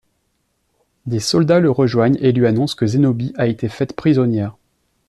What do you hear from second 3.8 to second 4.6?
prisonnière.